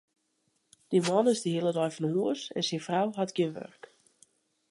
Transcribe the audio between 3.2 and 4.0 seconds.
gjin wurk.